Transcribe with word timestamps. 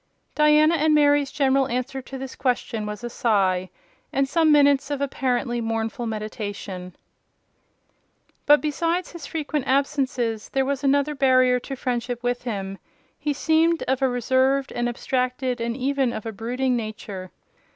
Diana 0.33 0.77
and 0.77 0.95
Mary's 0.95 1.31
general 1.31 1.67
answer 1.67 2.01
to 2.01 2.17
this 2.17 2.35
question 2.35 2.87
was 2.87 3.03
a 3.03 3.09
sigh, 3.11 3.69
and 4.11 4.27
some 4.27 4.51
minutes 4.51 4.89
of 4.89 4.99
apparently 4.99 5.61
mournful 5.61 6.07
meditation. 6.07 6.95
But 8.47 8.61
besides 8.61 9.11
his 9.11 9.27
frequent 9.27 9.67
absences, 9.67 10.49
there 10.49 10.65
was 10.65 10.83
another 10.83 11.13
barrier 11.13 11.59
to 11.59 11.75
friendship 11.75 12.23
with 12.23 12.45
him: 12.45 12.79
he 13.19 13.31
seemed 13.31 13.83
of 13.83 14.01
a 14.01 14.09
reserved, 14.09 14.71
an 14.71 14.87
abstracted, 14.87 15.61
and 15.61 15.77
even 15.77 16.13
of 16.13 16.25
a 16.25 16.31
brooding 16.31 16.75
nature. 16.75 17.29